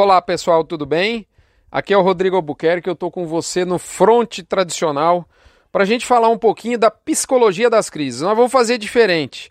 [0.00, 1.26] Olá pessoal, tudo bem?
[1.72, 5.28] Aqui é o Rodrigo Albuquerque, eu estou com você no Fronte Tradicional
[5.72, 8.20] para a gente falar um pouquinho da psicologia das crises.
[8.20, 9.50] Nós vamos fazer diferente.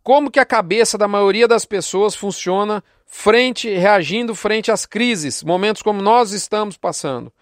[0.00, 5.82] Como que a cabeça da maioria das pessoas funciona frente, reagindo frente às crises, momentos
[5.82, 7.32] como nós estamos passando.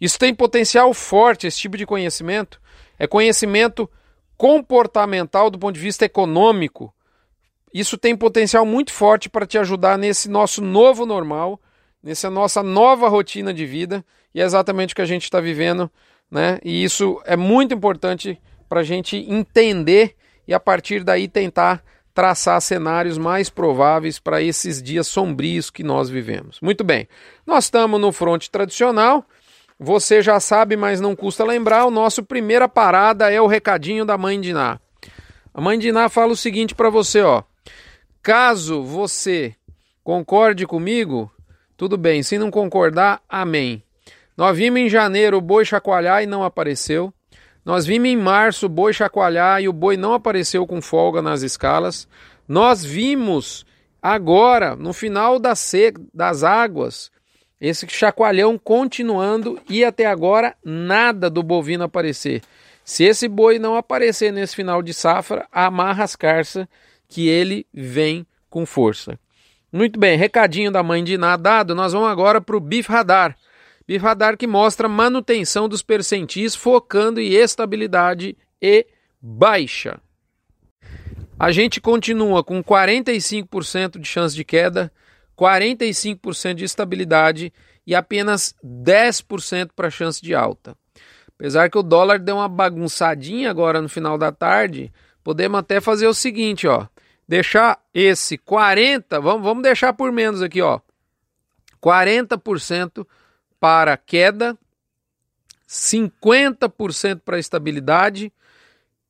[0.00, 2.60] Isso tem potencial forte, esse tipo de conhecimento.
[2.98, 3.88] É conhecimento
[4.36, 6.92] comportamental do ponto de vista econômico.
[7.72, 11.60] Isso tem potencial muito forte para te ajudar nesse nosso novo normal
[12.04, 14.04] nessa nossa nova rotina de vida,
[14.34, 15.90] e é exatamente o que a gente está vivendo,
[16.30, 16.58] né?
[16.62, 20.14] E isso é muito importante para a gente entender
[20.46, 26.10] e a partir daí tentar traçar cenários mais prováveis para esses dias sombrios que nós
[26.10, 26.60] vivemos.
[26.60, 27.08] Muito bem,
[27.46, 29.24] nós estamos no fronte tradicional.
[29.80, 34.18] Você já sabe, mas não custa lembrar, o nosso primeira parada é o recadinho da
[34.18, 34.78] mãe de Ná.
[35.52, 37.42] A mãe de Ná fala o seguinte para você, ó:
[38.22, 39.54] Caso você
[40.04, 41.33] concorde comigo,
[41.76, 43.82] tudo bem, se não concordar, amém.
[44.36, 47.12] Nós vimos em janeiro o boi chacoalhar e não apareceu.
[47.64, 51.42] Nós vimos em março o boi chacoalhar e o boi não apareceu com folga nas
[51.42, 52.06] escalas.
[52.46, 53.64] Nós vimos
[54.02, 57.10] agora, no final da seca, das águas,
[57.60, 62.42] esse chacoalhão continuando e até agora nada do bovino aparecer.
[62.84, 66.66] Se esse boi não aparecer nesse final de safra, amarra as carças
[67.08, 69.18] que ele vem com força.
[69.74, 73.36] Muito bem, recadinho da mãe de Iná dado, nós vamos agora para o BIF Radar.
[73.84, 78.86] BIF Radar que mostra manutenção dos percentis focando em estabilidade e
[79.20, 79.98] baixa.
[81.36, 84.92] A gente continua com 45% de chance de queda,
[85.36, 87.52] 45% de estabilidade
[87.84, 90.76] e apenas 10% para chance de alta.
[91.34, 94.92] Apesar que o dólar deu uma bagunçadinha agora no final da tarde,
[95.24, 96.86] podemos até fazer o seguinte, ó
[97.26, 100.80] deixar esse 40, vamos, vamos deixar por menos aqui, ó.
[101.82, 103.06] 40%
[103.60, 104.56] para queda,
[105.68, 108.32] 50% para estabilidade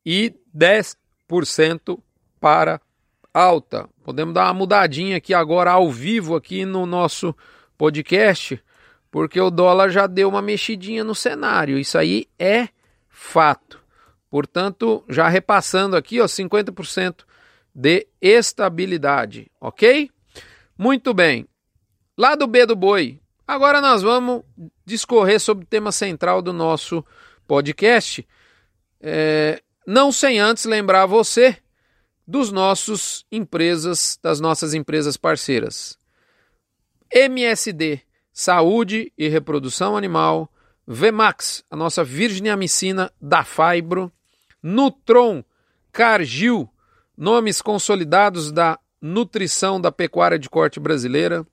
[0.04, 2.00] e 10%
[2.40, 2.80] para
[3.32, 3.88] alta.
[4.04, 7.34] Podemos dar uma mudadinha aqui agora ao vivo aqui no nosso
[7.76, 8.62] podcast,
[9.10, 11.78] porque o dólar já deu uma mexidinha no cenário.
[11.78, 12.68] Isso aí é
[13.08, 13.80] fato.
[14.30, 17.24] Portanto, já repassando aqui, ó, 50%
[17.74, 20.10] de estabilidade, ok?
[20.78, 21.48] Muito bem.
[22.16, 23.20] Lado B do boi.
[23.46, 24.42] Agora nós vamos
[24.86, 27.04] discorrer sobre o tema central do nosso
[27.46, 28.26] podcast.
[29.00, 31.58] É, não sem antes lembrar você
[32.26, 35.98] dos nossos empresas, das nossas empresas parceiras.
[37.10, 38.00] MSD,
[38.32, 40.50] Saúde e Reprodução Animal,
[40.86, 44.12] Vemax, a nossa virginiamicina da Fibro,
[44.62, 45.44] Nutron,
[45.92, 46.68] Cargill,
[47.16, 51.46] nomes consolidados da nutrição da pecuária de corte brasileira,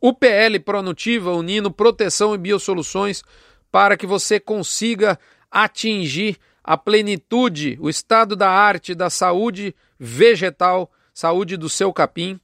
[0.00, 3.22] UPL Pronutiva unindo proteção e biosoluções
[3.70, 5.18] para que você consiga
[5.50, 12.38] atingir a plenitude, o estado da arte da saúde vegetal, saúde do seu capim.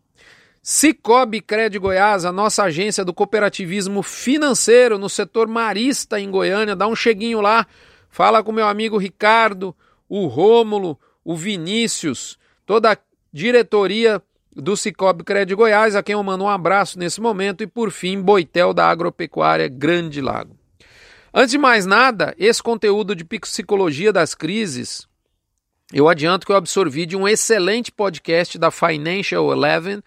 [0.62, 6.86] Cicobi Cred Goiás, a nossa agência do cooperativismo financeiro no setor marista em Goiânia, dá
[6.86, 7.66] um cheguinho lá,
[8.08, 9.76] fala com meu amigo Ricardo,
[10.08, 12.96] o Rômulo, o Vinícius, toda a
[13.32, 14.22] diretoria
[14.54, 18.20] do Cicobi Crédito Goiás, a quem eu mando um abraço nesse momento, e por fim,
[18.20, 20.56] Boitel da Agropecuária Grande Lago.
[21.32, 25.08] Antes de mais nada, esse conteúdo de psicologia das crises,
[25.92, 30.00] eu adianto que eu absorvi de um excelente podcast da Financial Eleven,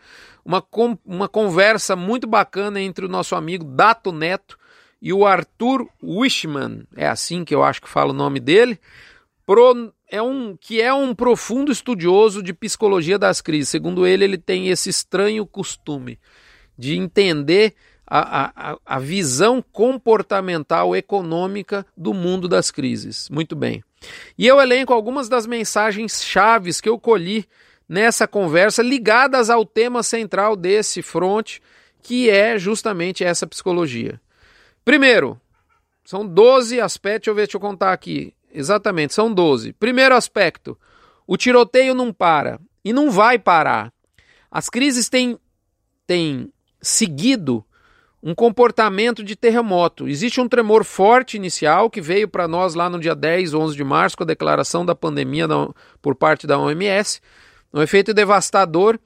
[0.45, 0.65] uma,
[1.05, 4.57] uma conversa muito bacana entre o nosso amigo Dato Neto
[5.01, 8.79] e o Arthur Wishman, é assim que eu acho que fala o nome dele,
[9.45, 13.69] pro, é um que é um profundo estudioso de psicologia das crises.
[13.69, 16.19] Segundo ele, ele tem esse estranho costume
[16.77, 17.73] de entender
[18.05, 23.29] a, a, a visão comportamental econômica do mundo das crises.
[23.29, 23.83] Muito bem.
[24.37, 27.45] E eu elenco algumas das mensagens chaves que eu colhi
[27.89, 31.57] nessa conversa ligadas ao tema central desse front,
[32.01, 34.21] que é justamente essa psicologia.
[34.85, 35.39] Primeiro,
[36.05, 38.33] são 12 aspectos, deixa eu ver, deixa eu contar aqui.
[38.53, 39.73] Exatamente, são 12.
[39.73, 40.77] Primeiro aspecto:
[41.25, 43.91] o tiroteio não para e não vai parar.
[44.49, 45.37] As crises têm,
[46.05, 46.51] têm
[46.81, 47.63] seguido
[48.21, 50.07] um comportamento de terremoto.
[50.07, 53.83] Existe um tremor forte inicial que veio para nós lá no dia 10, 11 de
[53.83, 55.69] março, com a declaração da pandemia da,
[56.01, 57.21] por parte da OMS,
[57.73, 58.99] um efeito devastador,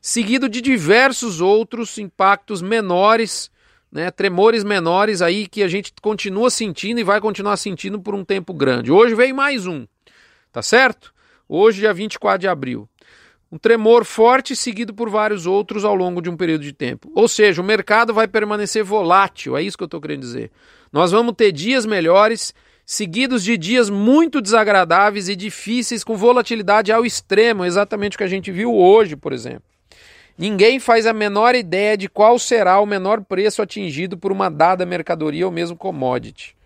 [0.00, 3.50] seguido de diversos outros impactos menores
[3.90, 8.24] né, tremores menores aí que a gente continua sentindo e vai continuar sentindo por um
[8.24, 8.92] tempo grande.
[8.92, 9.86] Hoje veio mais um,
[10.52, 11.12] tá certo?
[11.48, 12.88] Hoje, dia 24 de abril.
[13.50, 17.10] Um tremor forte seguido por vários outros ao longo de um período de tempo.
[17.14, 20.50] Ou seja, o mercado vai permanecer volátil, é isso que eu estou querendo dizer.
[20.92, 27.06] Nós vamos ter dias melhores, seguidos de dias muito desagradáveis e difíceis, com volatilidade ao
[27.06, 29.62] extremo, exatamente o que a gente viu hoje, por exemplo.
[30.38, 34.86] Ninguém faz a menor ideia de qual será o menor preço atingido por uma dada
[34.86, 36.56] mercadoria ou mesmo commodity.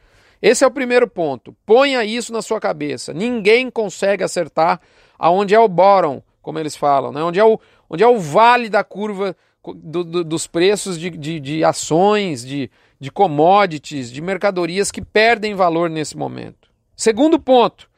[0.43, 1.57] Esse é o primeiro ponto.
[1.65, 3.15] Ponha isso na sua cabeça.
[3.15, 4.79] Ninguém consegue acertar
[5.19, 7.23] aonde é o bottom, como eles falam, né?
[7.23, 7.59] onde, é o,
[7.89, 9.35] onde é o vale da curva
[9.65, 12.71] do, do, dos preços de, de, de ações, de,
[13.01, 16.69] de commodities, de mercadorias que perdem valor nesse momento.
[16.95, 17.89] Segundo ponto,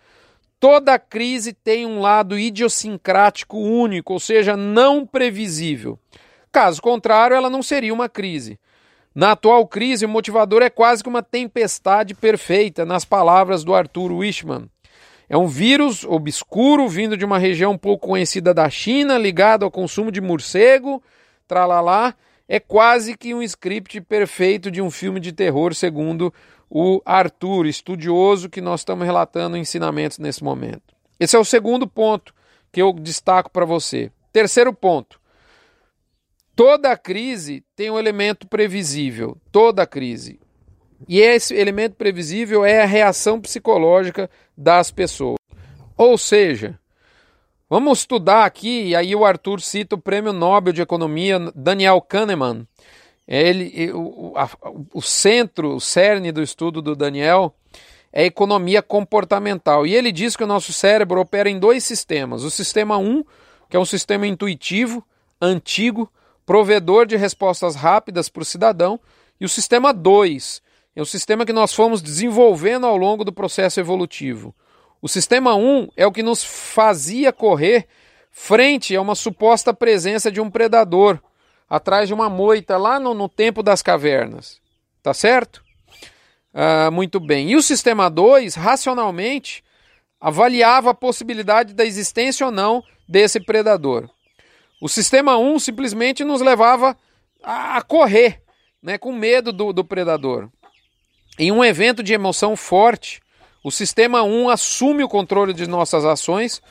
[0.65, 5.99] toda crise tem um lado idiosincrático único, ou seja, não previsível.
[6.51, 8.59] Caso contrário, ela não seria uma crise.
[9.15, 14.11] Na atual crise, o motivador é quase que uma tempestade perfeita, nas palavras do Arthur
[14.11, 14.65] Wishman.
[15.29, 20.11] É um vírus obscuro vindo de uma região pouco conhecida da China, ligado ao consumo
[20.11, 21.03] de morcego,
[21.47, 22.15] tralalá.
[22.49, 26.33] É quase que um script perfeito de um filme de terror, segundo
[26.69, 30.95] o Arthur, estudioso que nós estamos relatando ensinamentos nesse momento.
[31.19, 32.35] Esse é o segundo ponto
[32.73, 34.11] que eu destaco para você.
[34.33, 35.21] Terceiro ponto.
[36.57, 40.41] Toda crise tem um elemento previsível, toda crise.
[41.09, 45.37] E esse elemento previsível é a reação psicológica das pessoas.
[45.97, 46.79] Ou seja,
[47.69, 52.67] vamos estudar aqui, e aí o Arthur cita o prêmio Nobel de Economia Daniel Kahneman.
[53.27, 54.49] Ele, o, a,
[54.93, 57.55] o centro, o cerne do estudo do Daniel
[58.13, 59.87] é economia comportamental.
[59.87, 62.45] E ele diz que o nosso cérebro opera em dois sistemas.
[62.45, 63.25] O sistema 1, um,
[63.69, 65.05] que é um sistema intuitivo,
[65.41, 66.11] antigo,
[66.47, 69.01] provedor de respostas rápidas para o cidadão,
[69.41, 70.63] e o sistema 2
[70.95, 74.55] é o sistema que nós fomos desenvolvendo ao longo do processo evolutivo.
[75.03, 77.87] O sistema 1 é o que nos fazia correr
[78.31, 81.21] frente a uma suposta presença de um predador
[81.75, 84.61] atrás de uma moita lá no, no tempo das cavernas.
[85.03, 85.65] Tá certo?
[86.53, 87.51] Ah, muito bem.
[87.51, 89.65] E o sistema 2, racionalmente,
[90.21, 94.09] avaliava a possibilidade da existência ou não desse predador.
[94.81, 96.97] O sistema 1 simplesmente nos levava
[97.43, 98.41] a, correr,
[98.81, 100.49] né, com medo do, do predador.
[101.39, 103.21] Em um evento de emoção forte,
[103.65, 106.63] o sistema 1 assume o controle de nossas ações,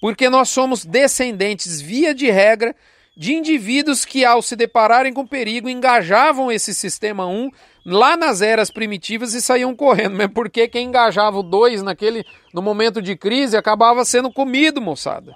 [0.00, 2.76] porque nós somos descendentes, via de regra,
[3.16, 7.50] de indivíduos que, ao se depararem com perigo, engajavam esse sistema 1
[7.84, 10.16] lá nas eras primitivas e saíam correndo.
[10.16, 12.24] Mas porque quem engajava o 2 naquele,
[12.54, 15.34] no momento de crise acabava sendo comido, moçada.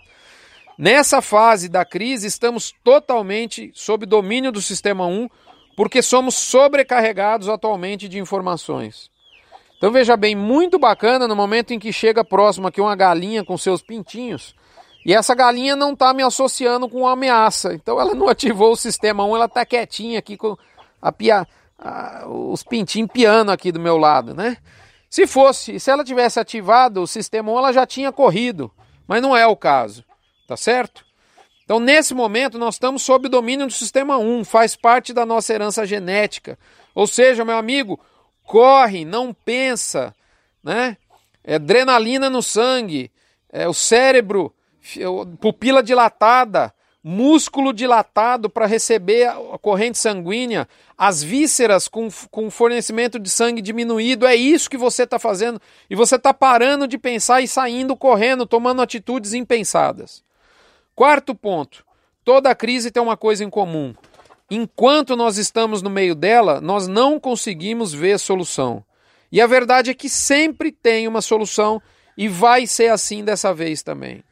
[0.79, 5.29] Nessa fase da crise, estamos totalmente sob domínio do sistema 1,
[5.77, 9.11] porque somos sobrecarregados atualmente de informações.
[9.77, 13.59] Então veja bem, muito bacana no momento em que chega próximo aqui uma galinha com
[13.59, 14.55] seus pintinhos,
[15.07, 17.73] e essa galinha não está me associando com uma ameaça.
[17.73, 20.59] Então ela não ativou o sistema 1, ela está quietinha aqui com
[21.01, 21.47] a pia,
[21.79, 24.57] a, os pintinhos piano aqui do meu lado, né?
[25.09, 28.69] Se fosse, se ela tivesse ativado o sistema 1, ela já tinha corrido,
[29.07, 30.05] mas não é o caso.
[30.49, 31.07] Tá certo?
[31.63, 35.55] Então, nesse momento, nós estamos sob o domínio do sistema 1, faz parte da nossa
[35.55, 36.59] herança genética.
[36.93, 38.01] Ou seja, meu amigo,
[38.43, 40.13] corre, não pensa,
[40.65, 40.97] né?
[41.45, 43.13] É adrenalina no sangue,
[43.53, 44.53] é o cérebro,
[45.41, 46.73] pupila dilatada,
[47.03, 50.69] músculo dilatado para receber a corrente sanguínea,
[50.99, 54.27] as vísceras com, com fornecimento de sangue diminuído.
[54.27, 55.61] É isso que você está fazendo.
[55.89, 60.25] E você está parando de pensar e saindo correndo, tomando atitudes impensadas.
[60.97, 61.85] Quarto ponto:
[62.25, 63.95] toda crise tem uma coisa em comum.
[64.51, 68.85] Enquanto nós estamos no meio dela, nós não conseguimos ver solução.
[69.31, 71.83] E a verdade é que sempre tem uma solução
[72.17, 74.25] e vai ser assim dessa vez também.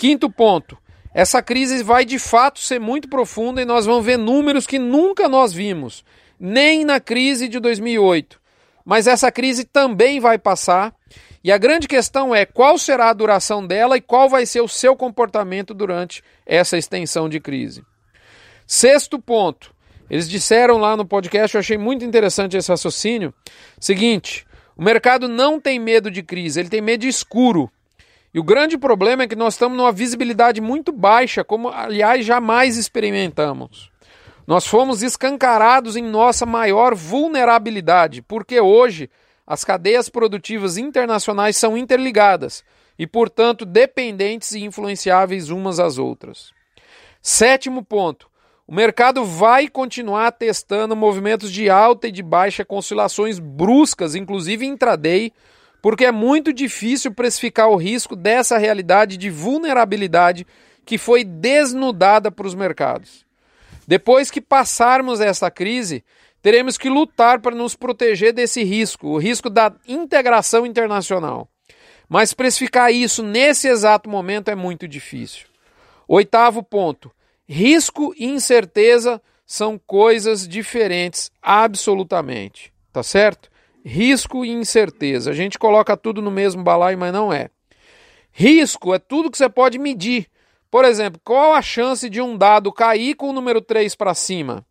[0.00, 0.78] Quinto ponto:
[1.12, 5.28] essa crise vai de fato ser muito profunda e nós vamos ver números que nunca
[5.28, 6.02] nós vimos,
[6.40, 8.40] nem na crise de 2008.
[8.82, 10.94] Mas essa crise também vai passar
[11.44, 14.68] e a grande questão é qual será a duração dela e qual vai ser o
[14.68, 17.84] seu comportamento durante essa extensão de crise.
[18.66, 19.74] Sexto ponto.
[20.08, 23.34] Eles disseram lá no podcast, eu achei muito interessante esse raciocínio.
[23.78, 27.70] Seguinte: o mercado não tem medo de crise, ele tem medo de escuro.
[28.32, 32.76] E o grande problema é que nós estamos numa visibilidade muito baixa, como aliás jamais
[32.76, 33.90] experimentamos.
[34.46, 39.10] Nós fomos escancarados em nossa maior vulnerabilidade, porque hoje
[39.46, 42.64] as cadeias produtivas internacionais são interligadas
[42.96, 46.52] e, portanto, dependentes e influenciáveis umas às outras.
[47.20, 48.30] Sétimo ponto:
[48.66, 54.64] o mercado vai continuar testando movimentos de alta e de baixa com oscilações bruscas, inclusive
[54.64, 55.32] intraday,
[55.82, 60.46] porque é muito difícil precificar o risco dessa realidade de vulnerabilidade
[60.84, 63.24] que foi desnudada para os mercados.
[63.86, 66.04] Depois que passarmos essa crise,
[66.42, 71.48] teremos que lutar para nos proteger desse risco, o risco da integração internacional.
[72.08, 75.46] Mas precificar isso nesse exato momento é muito difícil.
[76.06, 77.10] Oitavo ponto:
[77.48, 82.72] risco e incerteza são coisas diferentes, absolutamente.
[82.92, 83.49] Tá certo?
[83.84, 85.30] Risco e incerteza.
[85.30, 87.50] A gente coloca tudo no mesmo balaio, mas não é.
[88.32, 90.26] Risco é tudo que você pode medir.
[90.70, 94.64] Por exemplo, qual a chance de um dado cair com o número 3 para cima?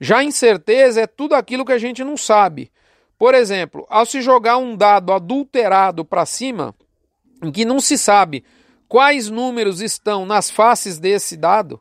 [0.00, 2.72] Já incerteza é tudo aquilo que a gente não sabe.
[3.16, 6.74] Por exemplo, ao se jogar um dado adulterado para cima,
[7.40, 8.44] em que não se sabe
[8.88, 11.80] quais números estão nas faces desse dado,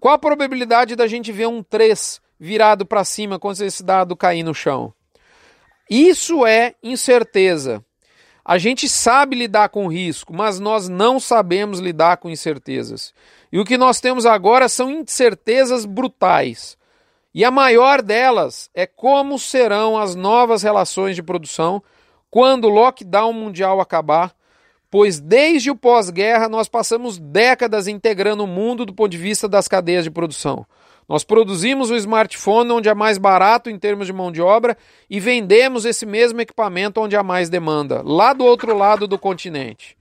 [0.00, 4.42] qual a probabilidade da gente ver um 3 virado para cima quando esse dado cair
[4.42, 4.94] no chão?
[5.88, 7.84] Isso é incerteza.
[8.44, 13.12] A gente sabe lidar com risco, mas nós não sabemos lidar com incertezas.
[13.52, 16.78] E o que nós temos agora são incertezas brutais.
[17.34, 21.82] E a maior delas é como serão as novas relações de produção
[22.30, 24.34] quando o lockdown mundial acabar,
[24.90, 29.68] pois desde o pós-guerra nós passamos décadas integrando o mundo do ponto de vista das
[29.68, 30.66] cadeias de produção.
[31.08, 34.76] Nós produzimos o smartphone onde é mais barato em termos de mão de obra
[35.08, 39.96] e vendemos esse mesmo equipamento onde há mais demanda, lá do outro lado do continente.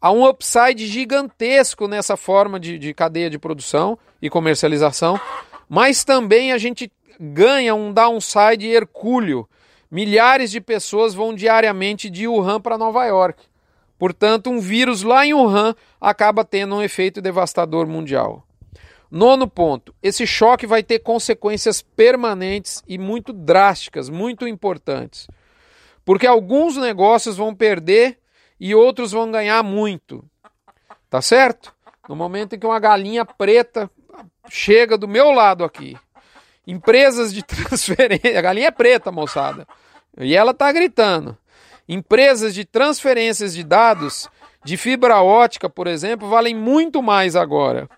[0.00, 5.18] Há um upside gigantesco nessa forma de, de cadeia de produção e comercialização,
[5.68, 9.48] mas também a gente ganha um downside hercúleo.
[9.90, 13.42] Milhares de pessoas vão diariamente de Wuhan para Nova York.
[13.98, 18.43] Portanto, um vírus lá em Wuhan acaba tendo um efeito devastador mundial.
[19.14, 25.28] Nono ponto: esse choque vai ter consequências permanentes e muito drásticas, muito importantes.
[26.04, 28.18] Porque alguns negócios vão perder
[28.58, 30.24] e outros vão ganhar muito.
[31.08, 31.72] Tá certo?
[32.08, 33.88] No momento em que uma galinha preta
[34.50, 35.96] chega do meu lado aqui,
[36.66, 39.64] empresas de transferência, a galinha é preta, moçada,
[40.18, 41.38] e ela tá gritando.
[41.88, 44.28] Empresas de transferências de dados
[44.64, 47.88] de fibra ótica, por exemplo, valem muito mais agora.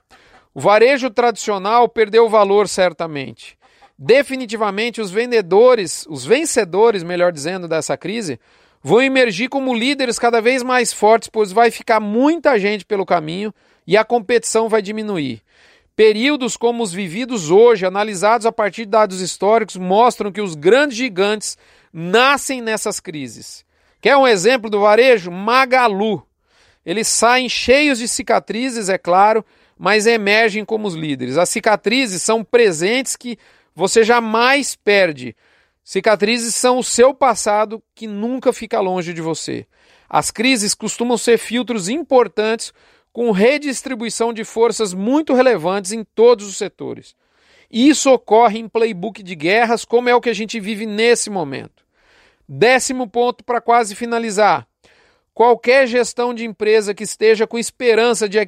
[0.56, 3.58] O varejo tradicional perdeu valor certamente.
[3.98, 8.40] Definitivamente, os vendedores, os vencedores, melhor dizendo, dessa crise,
[8.82, 13.52] vão emergir como líderes cada vez mais fortes, pois vai ficar muita gente pelo caminho
[13.86, 15.42] e a competição vai diminuir.
[15.94, 20.96] Períodos como os vividos hoje, analisados a partir de dados históricos, mostram que os grandes
[20.96, 21.58] gigantes
[21.92, 23.62] nascem nessas crises.
[24.00, 25.30] Quer um exemplo do varejo?
[25.30, 26.26] Magalu.
[26.82, 29.44] Eles saem cheios de cicatrizes, é claro,
[29.78, 31.36] mas emergem como os líderes.
[31.36, 33.38] As cicatrizes são presentes que
[33.74, 35.36] você jamais perde.
[35.84, 39.66] Cicatrizes são o seu passado que nunca fica longe de você.
[40.08, 42.72] As crises costumam ser filtros importantes
[43.12, 47.14] com redistribuição de forças muito relevantes em todos os setores.
[47.70, 51.84] Isso ocorre em playbook de guerras, como é o que a gente vive nesse momento.
[52.48, 54.66] Décimo ponto para quase finalizar.
[55.36, 58.42] Qualquer gestão de empresa que esteja com esperança de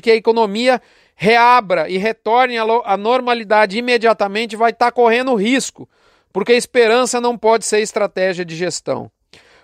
[0.00, 0.80] que, a economia
[1.14, 5.86] reabra e retorne à normalidade imediatamente vai estar tá correndo risco,
[6.32, 9.10] porque a esperança não pode ser estratégia de gestão.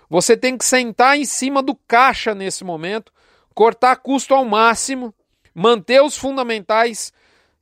[0.07, 3.11] Você tem que sentar em cima do caixa nesse momento,
[3.55, 5.11] cortar custo ao máximo,
[5.55, 7.11] manter os fundamentais.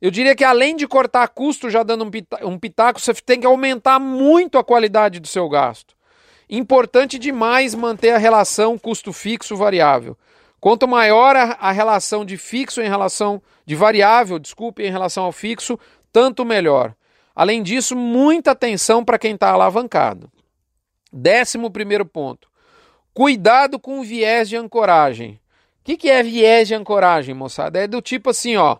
[0.02, 2.04] Eu diria que além de cortar custo, já dando
[2.42, 5.96] um pitaco, você tem que aumentar muito a qualidade do seu gasto.
[6.48, 10.16] Importante demais manter a relação custo fixo variável.
[10.60, 15.78] Quanto maior a, relação de fixo em relação de variável, desculpe, em relação ao fixo,
[16.12, 16.94] tanto melhor.
[17.34, 20.30] Além disso, muita atenção para quem está alavancado.
[21.12, 22.48] Décimo primeiro ponto.
[23.14, 25.40] Cuidado com o viés de ancoragem.
[25.80, 27.78] O que, que é viés de ancoragem, moçada?
[27.78, 28.78] É do tipo assim, ó.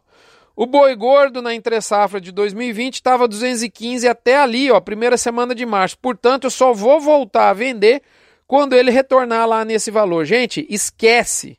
[0.61, 5.55] O boi gordo na entre safra de 2020 estava 215 até ali, ó, primeira semana
[5.55, 5.97] de março.
[5.97, 8.03] Portanto, eu só vou voltar a vender
[8.45, 10.25] quando ele retornar lá nesse valor.
[10.25, 11.57] Gente, esquece.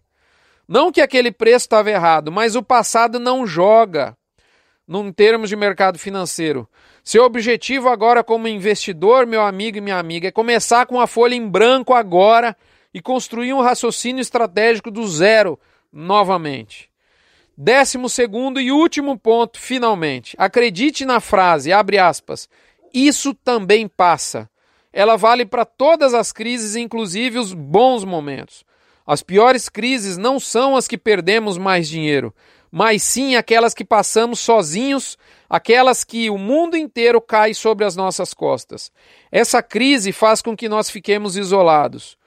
[0.67, 4.17] Não que aquele preço estava errado, mas o passado não joga
[4.85, 6.67] em termos de mercado financeiro.
[7.01, 11.35] Seu objetivo agora como investidor, meu amigo e minha amiga, é começar com a folha
[11.35, 12.53] em branco agora
[12.93, 15.57] e construir um raciocínio estratégico do zero
[15.89, 16.88] novamente.
[17.61, 20.33] Décimo segundo e último ponto, finalmente.
[20.39, 22.47] Acredite na frase, abre aspas,
[22.93, 24.49] isso também passa.
[24.93, 28.63] Ela vale para todas as crises, inclusive os bons momentos.
[29.05, 32.33] As piores crises não são as que perdemos mais dinheiro,
[32.71, 35.17] mas sim aquelas que passamos sozinhos,
[35.49, 38.89] aquelas que o mundo inteiro cai sobre as nossas costas.
[39.29, 42.17] Essa crise faz com que nós fiquemos isolados.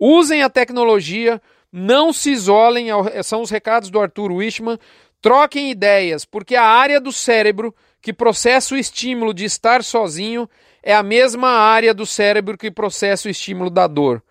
[0.00, 1.40] Usem a tecnologia
[1.72, 2.88] não se isolem,
[3.22, 4.78] são os recados do Arthur Wishman.
[5.20, 10.48] Troquem ideias, porque a área do cérebro que processa o estímulo de estar sozinho
[10.82, 14.22] é a mesma área do cérebro que processa o estímulo da dor.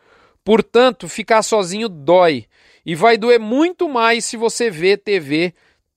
[0.44, 2.46] Portanto, ficar sozinho dói
[2.86, 5.54] e vai doer muito mais se você vê TV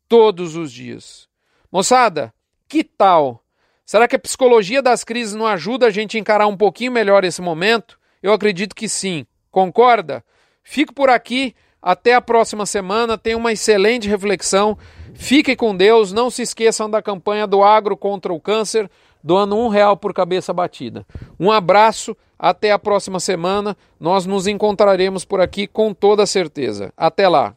[0.09, 1.27] todos os dias.
[1.71, 2.35] Moçada,
[2.69, 3.43] que tal?
[3.85, 7.25] Será que a psicologia das crises não ajuda a gente a encarar um pouquinho melhor
[7.25, 7.99] esse momento?
[8.23, 9.27] Eu acredito que sim.
[9.51, 10.23] Concorda?
[10.63, 11.55] Fico por aqui.
[11.81, 13.19] Até a próxima semana.
[13.19, 14.79] Tenha uma excelente reflexão.
[15.15, 16.13] Fique com Deus.
[16.13, 18.91] Não se esqueçam da campanha do Agro contra o Câncer,
[19.23, 21.07] doando um real por cabeça batida.
[21.39, 22.17] Um abraço.
[22.39, 23.77] Até a próxima semana.
[24.01, 26.93] Nós nos encontraremos por aqui com toda certeza.
[26.97, 27.55] Até lá.